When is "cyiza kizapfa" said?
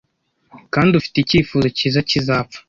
1.77-2.57